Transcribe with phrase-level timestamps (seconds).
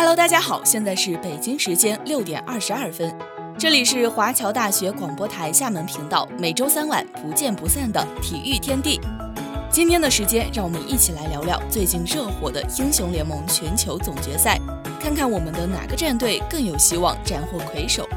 [0.00, 3.14] Hello，大家好，现在是北京时间六点二十二分，
[3.58, 8.98] 这里是华侨大学广播台厦门频道，每周三晚不见不散的体育天地。
[9.70, 14.58] 今天的时间，让我们一起来聊聊最近热火的英雄联盟全球总决赛，
[14.98, 18.08] 看看我们的哪个战队更有希望斩获魁首。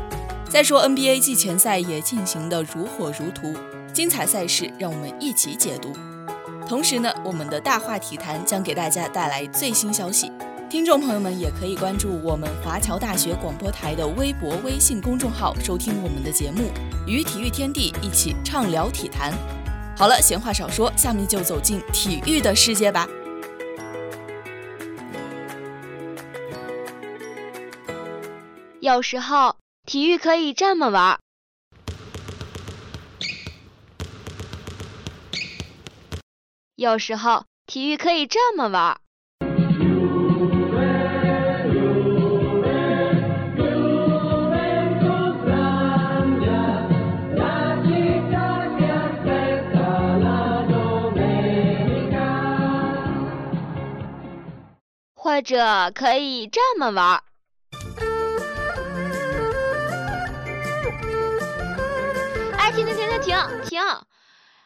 [0.50, 3.54] 再说 NBA 季前赛也进行的如火如荼，
[3.92, 5.92] 精彩赛事让我们一起解读。
[6.66, 10.32] 同时呢，我们的大话体坛将给大家带来最新消息，
[10.74, 16.72] 听众朋友们也可以关注我们华侨大学广播台的微博、微信公众号，收听我们的节目，
[17.06, 19.32] 与体育天地一起畅聊体坛。
[19.96, 23.08] 好了，闲话少说，下面就走进体育的世界吧。
[28.80, 31.20] 有时候体育可以这么玩儿，
[36.76, 39.03] 有时候体育可以这么玩儿。
[55.24, 57.24] 或者可以这么玩儿。
[62.58, 63.82] 哎，停停停停停停！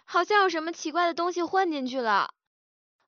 [0.05, 2.33] 好像有什么奇怪的东西混进去了。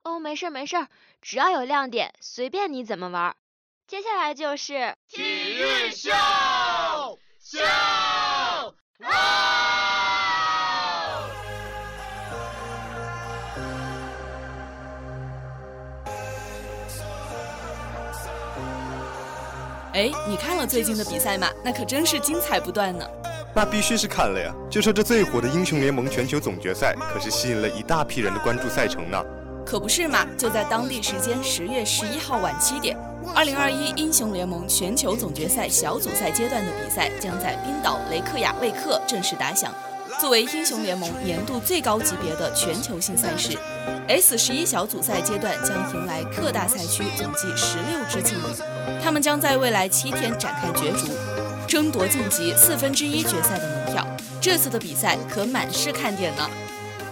[0.04, 0.86] 哦，没事没事，
[1.24, 3.36] 只要有亮点，随便你怎么玩。
[3.88, 6.12] 接下来就是体育秀
[7.42, 7.60] 秀。
[20.00, 21.50] 哎，你看了最近的比赛吗？
[21.62, 23.06] 那可真是精彩不断呢。
[23.54, 24.50] 那必须是看了呀！
[24.70, 29.22] 就说这最火的英雄联盟全球总决赛，可是吸引了一大批人的关注赛程呢。
[29.66, 30.26] 可不是嘛！
[30.38, 32.98] 就在当地时间十月十一号晚七点，
[33.36, 39.70] 二零二一英雄联盟全球总决赛小组赛阶段的比赛将在冰岛雷克雅未克正式打响。
[40.20, 43.58] 作为英雄联盟年度最高级别的全球性赛事
[44.10, 51.08] ，S 十一小组赛阶段将迎来各大赛区总计十六支劲旅，他们将在未来七天展开角逐，
[51.66, 54.06] 争夺晋级四分之一决赛的门票。
[54.42, 56.50] 这次的比赛可满是看点呢。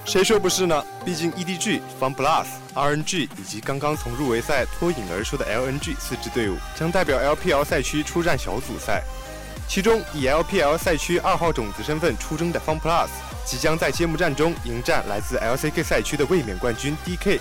[0.04, 0.84] 谁说不是呢？
[1.06, 9.02] 毕竟 EDG、FunPlus、RNG 以及刚刚从入围赛脱颖而出的 LNG 四支队伍将代表 LPL 赛区出战小组赛。
[9.68, 13.10] 其中，以 LPL 赛区二号种子身份出征的 FunPlus
[13.46, 17.40] 即将在揭幕战中迎战来自 LCK 赛区的卫冕冠军 DK，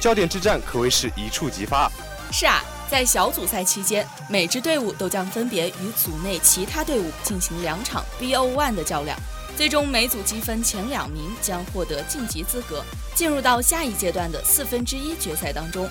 [0.00, 1.90] 焦点之战可谓是一触即发。
[2.32, 9.16] 是啊，在小组赛期间，每支队伍都将分别与组内其他队伍进行两场 BO1 的较量，
[9.56, 12.84] 最终每组积分前两名将获得晋级资格，
[13.14, 15.88] 进入到下一阶段的四分之一决赛当中。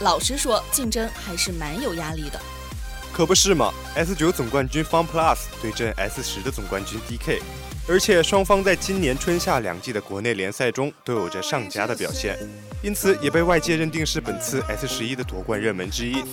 [0.00, 2.38] 老实说，竞争还是蛮有压力的。
[3.12, 7.40] 可不是嘛！S 九总冠军 FunPlus 对阵 S 十的总冠军 DK，
[7.86, 12.38] 而且双方在今年春夏两季的国内联赛中都有着上佳的表现，
[12.82, 16.24] 因此也被外界认定是本次 S 十一的夺冠热门之一。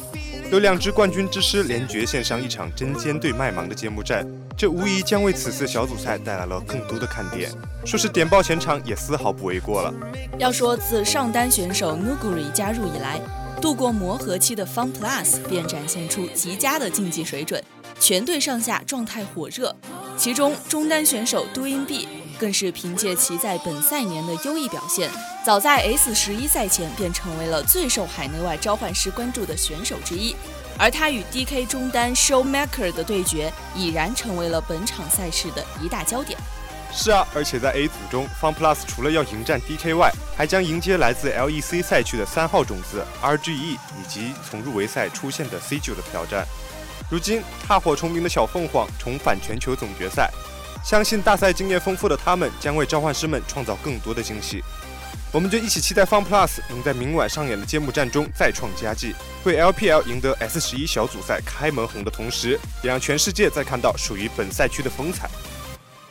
[0.50, 4.26] 有两支冠军之师联决献上一场针尖对麦芒的揭幕战，
[4.58, 7.52] 这无疑将为此次小组赛带来了更多的看点。
[7.86, 9.94] 说是点爆全场也丝毫不为过了。
[10.40, 13.20] 要说自上单选手 Nuguri 加入以来，
[13.60, 17.62] 度过磨合期的 FunPlus 便展现出极佳的竞技水准，
[18.00, 19.76] 全队上下状态火热。
[20.18, 22.08] 其中中单选手 Doing B
[22.40, 25.10] 更是凭借其在本赛年的优异表现，
[25.46, 30.36] 早在 S 十一赛前便成为了最受海内外召唤师关注的选手之一。
[30.78, 36.40] 而他与 DK 中单 Showmaker 的对决，已然成为了本场赛事的一大焦点。
[36.92, 46.46] 是啊，而且在 A 组中，FunPlus 除了要迎战 DK 外，还将迎接来自 LEC 赛区的三号种子 RGE 以及从入围赛出现的 C9 的挑战。
[47.10, 50.32] 如今踏火重鸣的小凤凰重返全球总决赛，
[50.84, 54.64] 相信大赛经验丰富的他们将为召唤师们创造更多的惊喜。
[55.32, 59.14] 我们就一起期待 FunPlus 能在明晚上演的揭幕战中再创佳绩，
[59.44, 65.30] 为 LPL 赢得 S 十一小组赛开门红的同时，也让全世界再看到属于本赛区的风采。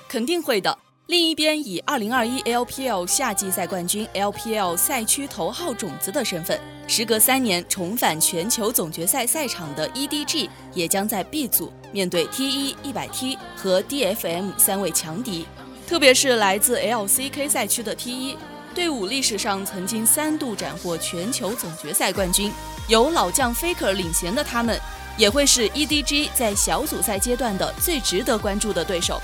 [0.08, 0.76] 肯定会的。
[1.06, 15.46] 另一边，以2021 LPL 夏季赛冠军、LPL 赛区头号种子的身份，时隔三年重返全球总决赛赛场的 EDG，也将在 B 组面对 T1 100T 和 DFM 三位强敌。
[15.86, 18.36] 特别是来自 LCK 赛区的 T1
[18.74, 22.52] 队伍，历史上曾经三度斩获全球总决赛冠军，
[22.86, 24.78] 由老将 Faker 领衔的他们，
[25.16, 29.18] 也会是 EDG 在小组赛阶段的最值得关注的对手。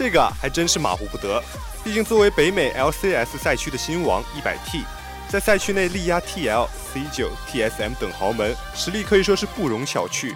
[0.00, 1.44] 这个还真是马虎不得，
[1.84, 4.82] 毕竟作为北美 LCS 赛区的新王一百 T，
[5.28, 10.34] 在赛区内力压 TL、C9、TSM 等豪门，实力可以说是不容小觑。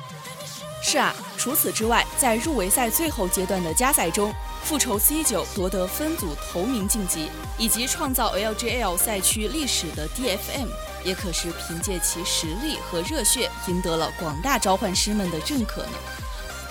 [0.82, 10.68] 是啊，除此之外，在入围赛最后阶段的加赛中，复仇 C9 夺得分组头名晋级，以及创造 LGL 赛区历史的 DFM，
[11.02, 15.92] 也可是凭借其实力和热血，赢得了广大召唤师们的认可呢。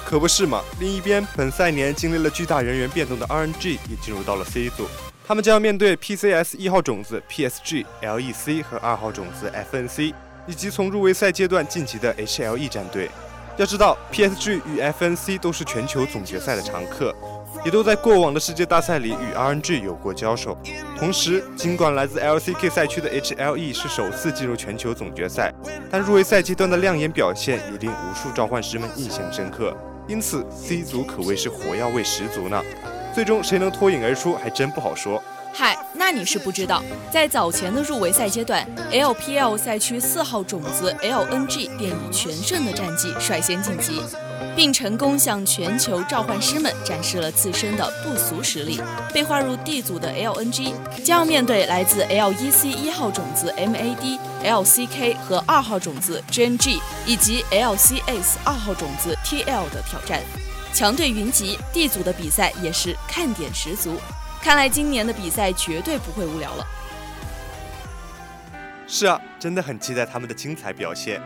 [0.06, 0.62] 可不是嘛！
[0.80, 4.86] 另一边，本赛年经历了巨大人员变动的 RNG 也进入到了 C 组，
[5.26, 10.14] 他们将要面对 PCS 一号种子 PSG、LEC 和二号种子 FNC，
[10.46, 13.10] 以及从入围赛阶段晋级的 HLE 战队。
[13.58, 17.14] 要知道，PSG 与 FNC 都是全球总决赛的常客，
[17.64, 20.58] 也都在过往的世界大赛里与 RNG 有过交手。
[20.98, 25.54] 同时，尽管来自 LCK 赛区的 HLE 是首次进入全球总决赛，
[25.90, 29.76] 但入围赛阶段的亮眼表现也令无数召唤师们印象深刻。
[30.08, 32.62] 因此，C 组可谓是火药味十足呢。
[33.14, 35.22] 最终谁能脱颖而出，还真不好说。
[35.54, 44.02] 嗨，那你是不知道，在早前的入围赛阶段，LPL 赛区四号种子 LNG 便以全胜的战绩率先晋级，
[44.56, 48.80] 并成功向全球召唤师们展示了自身的不俗实力。
[49.14, 50.74] 被划入 D 组的 LNG
[51.04, 60.22] 将要面对来自 LEC 一号种子 MAD、LCK 和二号种子 GNG 以及 LCS 二号种子 TL 的挑战，
[60.74, 63.98] 强队云集，D 组的比赛也是看点十足。
[64.42, 66.66] 看来今年的比赛绝对不会无聊了。
[68.86, 71.22] 是啊，真的很期待他们的精彩表现。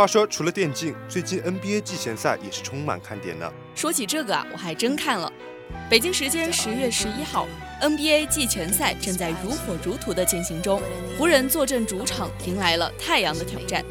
[0.00, 3.52] 话说，除了电竞，最近 NBA 季前赛也是充满看点呢。
[3.74, 5.30] 说起这个啊，我还真看了。
[5.90, 7.46] 北京时间十月十一号
[7.82, 10.80] ，NBA 季前赛正在如火如荼的进行中，
[11.18, 13.84] 湖人坐镇主场，迎来了太阳的挑战。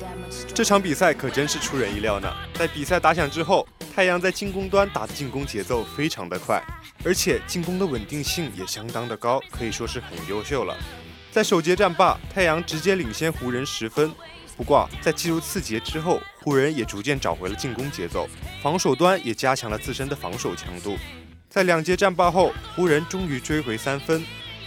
[0.51, 2.27] 这场比赛可真是出人意料呢！
[2.55, 6.59] 在比赛打响之后，太阳在进攻端打的进攻节奏非常的快，
[7.05, 10.75] 而且进攻的稳定性也相当的高，可以说是很优秀了。
[11.29, 14.11] 在首节战罢，太阳直接领先湖人十分。
[14.59, 18.27] 不过在进入次节之后，湖人也逐渐找回了进攻节奏，
[18.61, 20.97] 防守端也加强了自身的防守强度。
[21.49, 24.21] 在两节战罢后，湖人终于追回三分。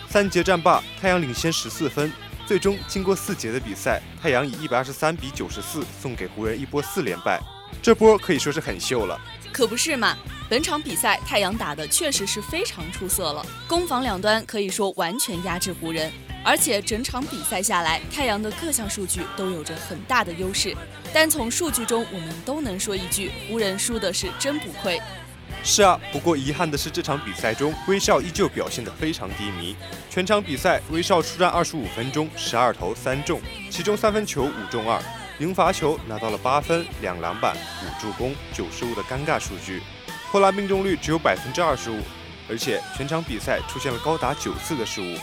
[0.09, 2.11] 三节战罢，太阳领先十四分。
[2.47, 7.39] 最终，经过四节的比赛，太阳以一百二十三比九十四送给湖人一波四连败。
[7.83, 9.21] 这波可以说是很秀了。
[9.53, 10.17] 可不是嘛！
[10.49, 16.11] 本场比赛，太阳打的确实是非常出色了，攻防两端可以说完全压制湖人。
[16.45, 20.77] 而且整场比赛下来，太阳的各项数据都有着很大的优势。
[21.13, 25.01] 单从数据中，我们都能说一句：湖人输的是真不亏。
[25.63, 29.77] 是啊，不过遗憾的是，这场比赛中威少依旧表现得非常低迷。
[30.11, 33.41] 全场比赛，威少出战二十五分钟，十二投三中，
[33.71, 35.01] 其中三分球五中二，
[35.39, 39.81] 零罚球拿到了八分、两篮板、五助攻、九失误的尴尬数据，
[40.33, 42.01] 投篮命中率只有百分之二十五，
[42.49, 45.17] 而且全场比赛出现了高达九次的失误。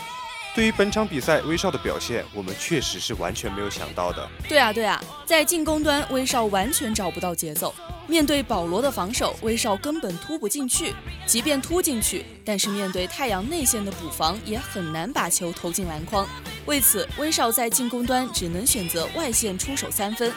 [0.52, 4.28] 对于本场比赛威少的表现，我们确实是完全没有想到的。
[4.48, 7.72] 对啊，对啊，在进攻端威少完全找不到节奏，
[8.08, 10.92] 面对保罗的防守，威少根本突不进去。
[11.24, 16.28] 即便突进去，但是面对太阳内线的补防，也很难把球投进篮筐。
[16.66, 20.32] 为此，威少在进攻端只能选择外线出手三分。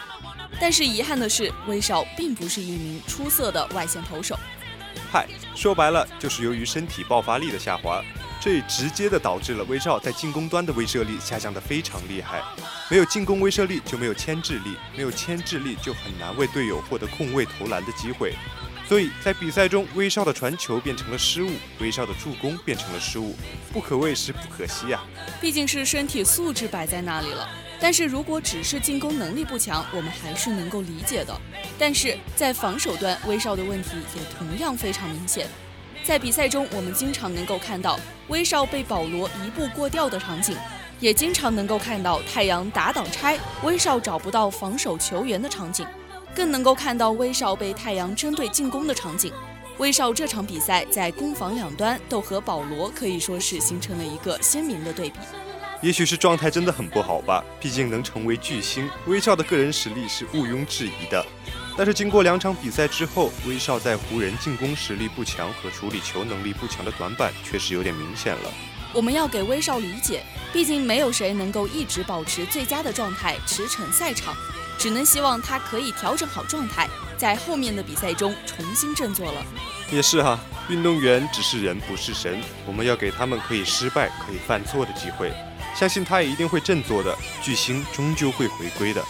[0.60, 4.38] 但是遗憾的是，威少并不是一名出色的外线投手。
[5.12, 8.00] 嗨，说白了就是由于身体爆发力的下滑。
[8.44, 12.44] 这直接的导致了威少在进攻端的威慑力下降的非常厉害，
[12.92, 18.34] 没有进攻威慑力就没有牵制力，没有牵制力就很难为队友获得空位投篮的机会，
[18.86, 23.34] 所以在比赛中威少的传球变成了失误，威少的助攻变成了失误，
[23.72, 25.02] 不可谓是不可惜呀。
[25.40, 27.48] 毕竟是身体素质摆在那里了，
[27.80, 31.34] 但是如果只是进攻能力不强，我们还是能够理解的。
[31.80, 35.48] 但是在防守端，威少的问题也同样非常明显。
[36.04, 40.56] 在比赛中，我们经常能够看到威少被保罗一步过掉的场景，
[41.00, 45.88] 也经常能够看到太阳打挡拆，威少找不到防守球员的场景，
[46.36, 49.32] 更能够看到威少被太阳针对进攻的场景。
[49.78, 55.16] 威少这场比赛在攻防两端都和保罗可以说是形成了一个鲜明的对比。
[55.82, 61.26] 也许是状态真的很不好吧，毕竟能成为巨星，威少的个人实力是毋庸置疑的。
[61.76, 68.52] 但是经过两场比赛之后，威少在湖人进攻实力不强和处理球能力不强的短板确实有点明显了。
[68.94, 74.36] 我们要给威少理解，毕竟没有谁能够一直保持最佳的状态驰骋赛场，
[74.78, 76.88] 只能希望他可以调整好状态，
[77.18, 79.44] 在后面的比赛中重新振作了。
[79.92, 80.40] 也是哈，
[80.70, 85.34] 运动员只是人不是神，我们要给他们可以失败、可以犯错的机会，
[85.76, 89.04] 相信他也一定会振作的，巨星终究会回归的。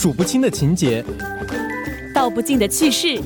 [0.00, 1.04] 数不清的情节，
[2.14, 3.20] 道不尽的趣事，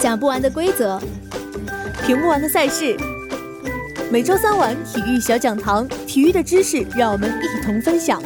[0.00, 1.00] 讲不完的规则，
[2.04, 2.96] 评不完的赛事。
[4.10, 8.20] 每周三晚体育小讲堂，体育的知识让我们一同分享。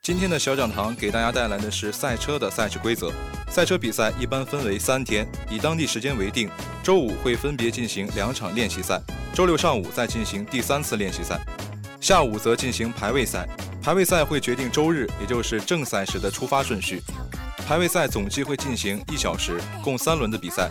[0.00, 3.12] 今天的小讲堂给大家带来的是赛车的赛事规则。
[3.50, 6.48] 赛车比赛一般分为三天，以当地时间为定。
[6.84, 9.00] 周五会分别进行两场练习赛，
[9.34, 11.38] 周六上午再进行第三次练习赛，
[12.00, 13.48] 下午则进行排位赛。
[13.82, 17.02] 排位赛会决定周日，也就是正赛时的出发顺序。
[17.66, 20.70] 排位赛总计会进行一小时，共三轮的比赛。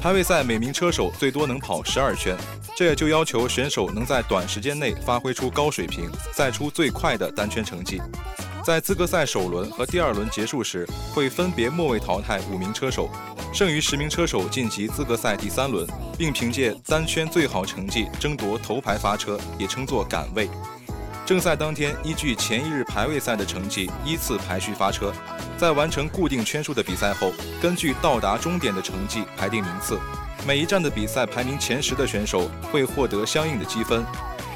[0.00, 2.36] 排位赛每名车手最多能跑十二圈，
[2.76, 8.00] 这也就要求选手能在短时间内发挥出高水平，赛出最快的单圈成绩。
[8.62, 13.08] 在资格赛首轮和第二轮结束时，会分别末位淘汰五名车手，
[13.54, 15.86] 剩余十名车手晋级资格赛第三轮，
[16.18, 20.48] 并凭借单圈最好成绩争夺头牌发车，也称作赶位。
[21.24, 25.10] 正赛当天，依据前一日排位赛的成绩依次排序发车，
[25.56, 29.98] 在完成固定圈数的比赛后，根据到达终点的成绩排定名次。
[30.46, 34.04] 每一站的比赛排名前十的选手会获得相应的积分，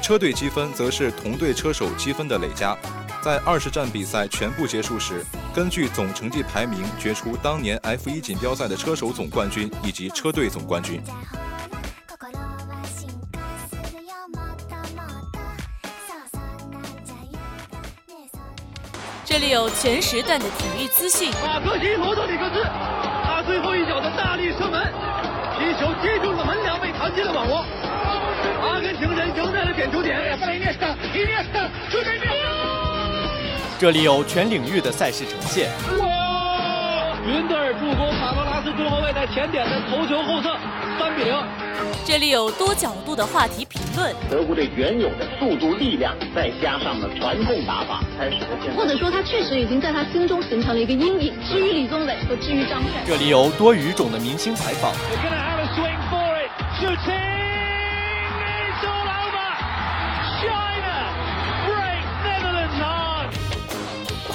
[0.01, 2.77] 车队积分则是同队车手积分的累加。
[3.25, 11.01] 在二十站比赛全部结束时，根据总成绩排名决出当年 F1 锦标赛的车手总冠军以及车队总冠军。
[19.25, 21.31] 这里有全时段的体育资讯。
[21.43, 22.61] 马克西罗德里克斯，
[23.25, 24.85] 他最后一脚的大力射门，
[25.57, 27.65] 皮球接住了门梁，被弹进了网窝。
[28.69, 30.15] 阿根廷人仍在了点球点。
[33.77, 35.69] 这里有全领域的赛事呈现。
[35.99, 36.05] 哇！
[37.27, 40.55] 云德尔助攻卡罗拉斯中后卫在前点的头球后侧，
[40.97, 41.35] 三比零。
[42.05, 44.15] 这里有多角度的话题评论。
[44.29, 48.77] 德国队原有的速度、力量，再加上了传控打法，开始了现在。
[48.77, 51.33] 或者说，他确实已经在他心中形成了一个阴影。
[51.45, 53.03] 至于李宗伟和至于张帅。
[53.05, 54.93] 这里有多语种的明星采访。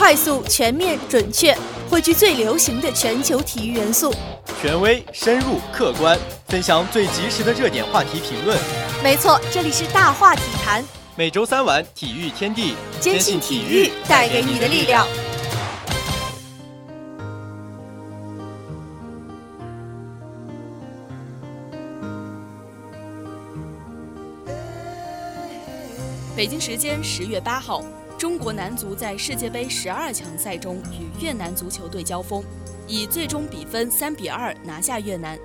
[0.00, 1.54] 快速、全面、准确，
[1.90, 4.10] 汇聚最流行的全球体育元素，
[4.58, 8.58] 权威、深入、客观，分享最及时的热点话题评论。
[9.04, 10.82] 没错，这里是大话体坛，
[11.16, 15.06] 每周三晚体育天地，坚信体育带给你的力量。
[26.34, 27.82] 北京时间十月八号。
[28.20, 32.44] 中国男足在世界杯十二强赛中与越南足球队交锋，
[32.86, 35.38] 以最终比分三比二拿下越南，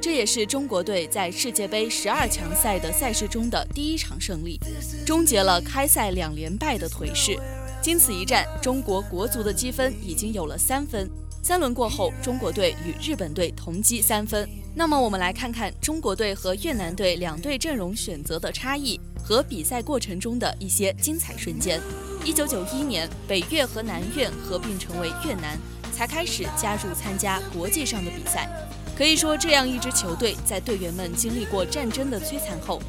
[0.00, 4.60] 这也是中国队在世界杯十二强赛的赛事中的第一场胜利，
[5.04, 7.36] 终结了开赛两连败的颓势。
[7.82, 11.10] 经此一战，中国国足的积分已经有了三分。
[11.42, 14.48] 三轮过后，中国队与日本队同积三分。
[14.72, 21.80] 那么，我们来看看中国队和越南队两队阵容选择的差异和比赛过程中的一些精彩瞬间。
[22.24, 25.58] 一九九一年，北越和南越合并成为越南，
[25.92, 28.48] 才开始加入参加国际上的比赛。
[28.96, 32.80] 可以说，这样一支球队在队员们经历过战争的摧残后，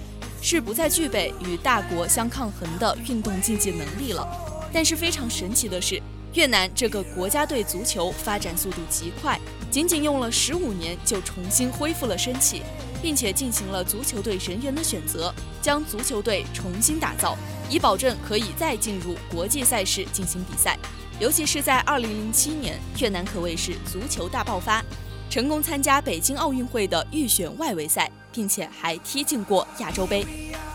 [0.41, 4.27] 是不再具备与大国相抗衡的运动竞技能力了。
[4.73, 6.01] 但是非常神奇的是，
[6.33, 12.61] 越南这个国家队足球发展速度极快，仅仅用了十五年就重新恢复了生气。
[13.01, 17.38] 并且进行了足球队人员的选择，将足球队重新打造，
[17.70, 20.77] 以保证可以再进入国际赛事进行比赛。
[21.20, 24.84] 尤其是在2007年，越南可谓是足球大爆发，
[25.29, 30.25] 成功参加北京奥运会的预选外围赛，并且还踢进过亚洲杯。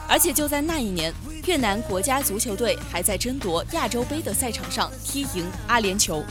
[0.09, 1.12] 而且就在那一年，
[1.47, 6.23] 越南国家足球队还在争夺亚洲杯的赛场上踢赢阿联酋。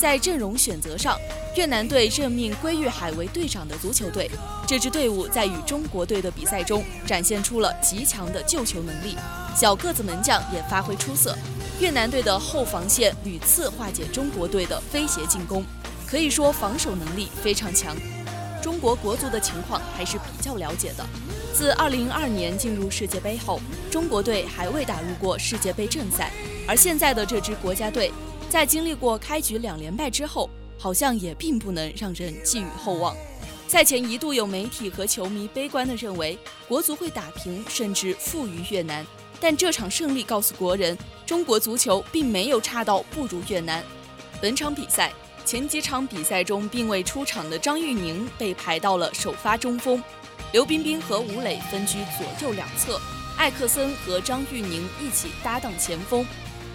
[0.00, 1.14] 在阵容选择上，
[1.56, 4.30] 越南队任命归玉海为队长的足球队，
[4.66, 9.14] 这支队伍在与中国队的比赛中展现出了极强的救球能力，
[9.54, 11.36] 小个子门将也发挥出色。
[11.80, 15.62] 越南队的后防线屡次化解中国队的飞鞋进攻，
[16.06, 17.94] 可以说防守能力非常强。
[18.62, 21.04] 中国国足的情况还是比较了解的，
[21.52, 26.30] 自2002年进入世界杯后，中国队还未打入过世界杯正赛，
[26.66, 28.10] 而现在的这支国家队。
[28.50, 33.16] 在经历过开局两连败之后，好像也并不能让人寄予厚望。
[33.68, 39.06] 赛前一度有媒体和球迷悲观地认为国足会打平甚至负于越南，
[39.40, 43.84] 但这场胜利告诉国人，中国足球并没有差到不如越南。
[44.40, 45.12] 本场比赛，
[45.44, 50.02] 前几场比赛中并未出场的张玉宁被排到了首发中锋，
[50.52, 53.00] 刘彬彬和吴磊分居左右两侧，
[53.36, 56.26] 艾克森和张玉宁一起搭档前锋。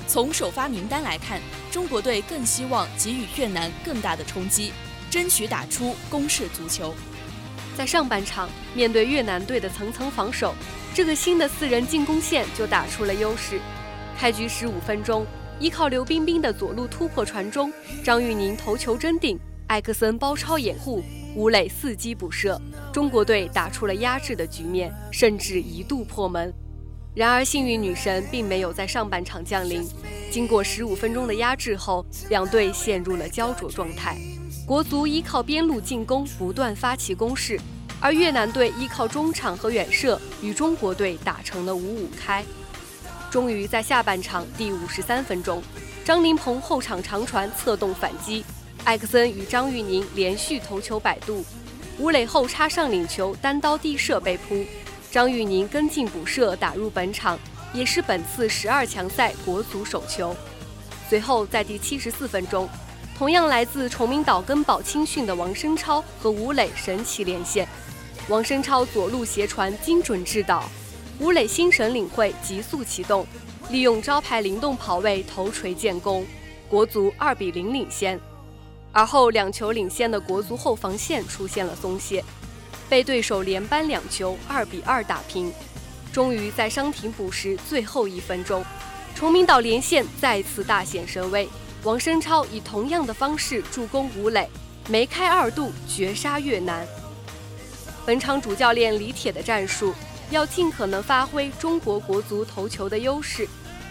[0.08, 4.72] 从首发名单来看，中国队更希望给予越南更大的冲击，
[5.10, 6.94] 争取打出攻势足球。
[7.76, 10.54] 在上半场，面对越南队的层层防守，
[10.94, 13.60] 这个新的四人进攻线就打出了优势。
[14.18, 15.26] 开局十五分钟，
[15.60, 21.04] 依靠刘彬彬的左路突破传中，张玉宁头球争顶，艾克森包抄掩护，
[21.36, 22.62] 吴磊伺机补射，
[22.94, 26.54] 中国队打出了压制的局面，甚至一度破门。
[27.16, 29.88] 然而，幸运女神并没有在上半场降临。
[30.30, 34.18] 经过十五分钟的压制后，两队陷入了焦灼状态。
[34.66, 37.58] 国足依靠边路进攻不断发起攻势，
[38.02, 42.44] 而越南队依靠中场和远射与中国队打成了五五开。
[43.32, 45.64] 终于在下半场第五十三分钟，
[46.04, 48.44] 张琳芃后场长传策动反击，
[48.84, 51.46] 艾克森与张玉宁连续头球摆渡，
[51.98, 54.66] 吴磊后插上领球单刀地射被扑，
[55.16, 57.40] 张玉宁跟进补射打入本场
[57.74, 60.36] 也是本次十二强赛国足首球。
[61.08, 62.68] 随后在第七十四分钟，
[63.18, 67.66] 同样来自崇明岛根宝青训的王申超和吴磊神奇连线，
[68.28, 70.66] 王申超左路斜传精准制导。
[71.20, 73.26] 吴磊心神领会，急速启动，
[73.70, 76.26] 利用招牌灵动跑位头锤建功，
[76.68, 78.20] 国足二比零领先。
[78.92, 82.22] 而后两球领先的国足后防线出现了松懈，
[82.90, 85.52] 被对手连扳两球，二比二打平。
[86.12, 88.64] 终于在伤停补时最后一分钟，
[89.14, 91.48] 崇明岛连线再次大显神威，
[91.84, 94.50] 王申超以同样的方式助攻吴磊，
[94.90, 96.88] 梅开二度绝杀越南。
[98.06, 99.94] 本场主教练李铁的战术。
[100.32, 103.48] 要尽可能发挥中国国足头球的优势，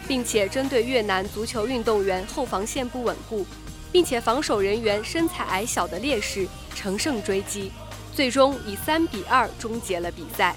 [0.09, 3.47] 并且针对越南足球运动员后防线不稳固，
[3.93, 7.71] 并且防守人员身材矮小的劣势乘胜追击，
[8.15, 10.55] 最终以三比二终结了比赛。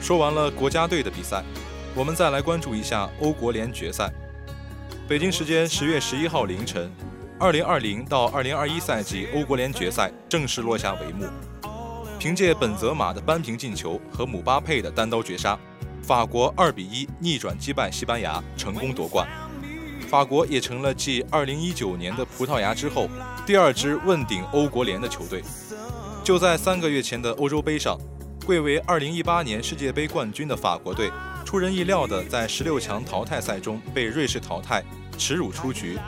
[0.00, 1.44] 说完了国家队的比赛，
[1.94, 4.10] 我们再来关注一下欧国联决赛。
[5.08, 6.90] 北京时间十月十一号凌晨。
[7.38, 11.26] 二零二零到二零二一赛季欧国联决赛正式落下帷幕。
[12.18, 15.58] 凭借本泽马的扳平进球和姆巴佩的单刀绝杀，
[16.02, 19.28] 法国二比一逆转击败西班牙，成功夺冠。
[20.06, 23.08] 法国也成了继二零一九年的葡萄牙之后
[23.44, 25.42] 第二支问鼎欧国联的球队。
[26.24, 27.98] 就在三个月前的欧洲杯上，
[28.44, 31.10] 贵为二零一八年世界杯冠军的法国队，
[31.44, 34.82] 出人意料的在十六强淘汰赛中被瑞士淘汰，
[35.18, 35.98] 耻辱出局。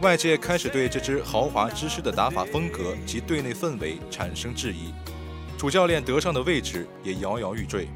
[0.00, 4.92] 外界开始对这支豪华之师的打法风格及队内氛围产生质疑，
[5.56, 7.88] 主教练德尚的位置也摇摇欲坠。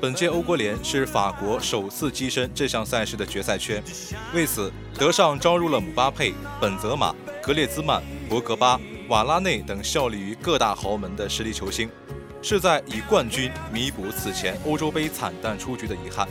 [0.00, 3.82] 本届欧国联是法国首次跻身这项赛事的决赛圈，
[4.32, 11.90] 为此，德尚招入了姆巴佩、本泽马、格列兹曼、博格巴、瓦拉内等效力于各大豪门的实力球星，
[12.40, 16.28] 是在以冠军弥补此前欧洲杯惨淡出局的遗憾。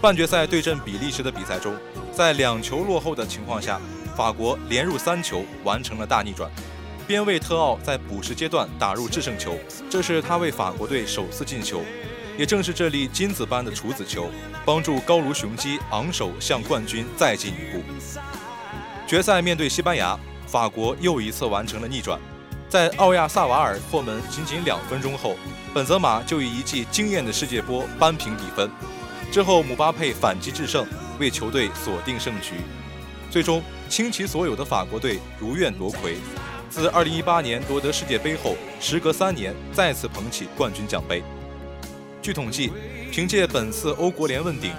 [0.00, 1.74] 半决赛对阵比利时的比赛中，
[2.12, 3.80] 在两球落后的情况下。
[4.16, 6.48] 法国连入三球，完成了大逆转。
[7.04, 9.58] 边卫特奥在补时阶段打入制胜球，
[9.90, 11.82] 这是他为法国队首次进球。
[12.36, 14.28] 也正是这粒金子般的处子球，
[14.64, 17.82] 帮助高卢雄鸡昂首向冠军再进一步。
[19.06, 22.18] 决赛面对西班牙，法国又一次完成了逆转。
[22.68, 25.36] 在奥亚萨瓦尔破门仅仅两分钟后，
[25.72, 28.68] 本泽马就以一记惊艳的世界波扳平比分。
[29.30, 30.84] 之后姆巴佩反击制胜，
[31.20, 32.54] 为球队锁定胜局。
[33.30, 36.16] 最终，倾其所有的法国队如愿夺魁。
[36.68, 41.22] 自2018年夺得世界杯后，时隔三年再次捧起冠军奖杯。
[42.24, 42.72] 据统计，
[43.12, 44.72] 凭借本次欧国联问鼎，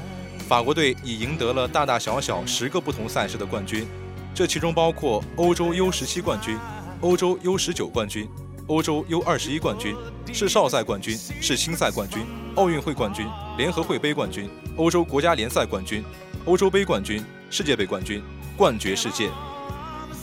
[0.50, 3.86] 法国队已赢得了大大小小十个不同赛事的冠军，
[4.34, 6.58] 这其中包括欧洲 U17 冠军、
[7.02, 8.28] 欧洲 U19 冠军、
[8.66, 9.96] 欧洲 U21 冠军、
[10.34, 13.28] 世少赛冠军、世青赛冠军、奥运会冠军、
[13.60, 16.04] 联合会杯冠军、欧洲国家联赛冠军、
[16.46, 18.24] 欧洲杯冠军、世界杯冠军。
[18.58, 19.30] 冠绝世界，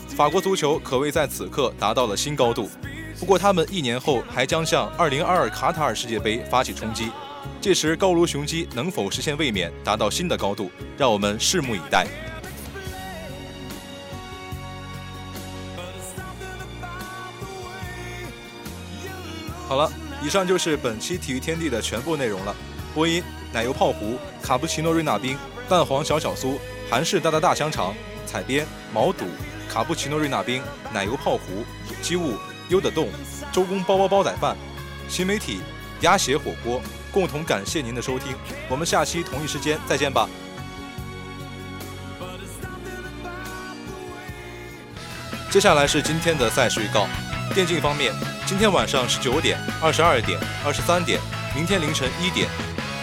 [0.09, 2.67] 法国足球可谓在此刻达到了新高度。
[3.19, 7.09] 不过，他们一年后还将向2022卡塔尔世界杯发起冲击，
[7.61, 12.05] 届时高卢雄鸡能否实现卫冕，达到新的高度，让我们拭目以待。
[19.69, 19.89] 好了，
[20.21, 22.53] 以上就是本期体育天地的全部内容了。
[22.93, 23.23] 播音：
[23.53, 25.37] 奶油泡芙、卡布奇诺瑞纳冰、
[25.69, 26.57] 蛋黄小小酥、
[26.89, 27.95] 韩式大大大香肠。
[28.25, 29.25] 采编毛肚、
[29.69, 31.63] 卡布奇诺瑞纳冰、奶油泡芙、
[32.01, 32.33] 机务
[32.69, 33.09] 优的动、
[33.51, 34.55] 周公包包煲仔饭、
[35.07, 35.61] 新媒体
[36.01, 38.35] 鸭血火锅、共同感谢您的收听。
[38.69, 40.27] 我们下期同一时间再见吧。
[45.49, 47.07] 接下来是今天的赛事预告。
[47.53, 48.11] 电竞方面，
[48.47, 51.19] 今天晚上十九点、二十二点、二十三点，
[51.55, 52.49] 明天凌晨一点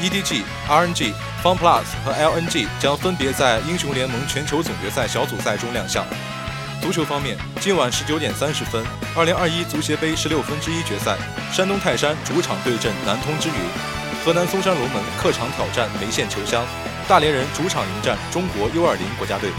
[0.02, 1.12] ，EDG、RNG、
[1.44, 6.04] FunPlus 和 LNG 将分别在英雄联盟全球总决赛小组赛中亮相。
[6.80, 8.82] 足球方面，今晚十九点三十分，
[9.14, 11.16] 二零二一足协杯十六分之一决赛，
[11.52, 13.54] 山东泰山主场对阵南通之云，
[14.24, 16.64] 河南嵩山龙门客场挑战梅县球乡，
[17.06, 19.50] 大连人主场迎战中国 U 二零国家队。